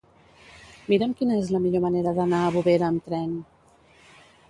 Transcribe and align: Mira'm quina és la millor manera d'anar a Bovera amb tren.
Mira'm 0.93 1.13
quina 1.19 1.37
és 1.43 1.53
la 1.57 1.63
millor 1.67 1.85
manera 1.85 2.17
d'anar 2.19 2.43
a 2.47 2.51
Bovera 2.59 2.91
amb 2.91 3.09
tren. 3.15 3.41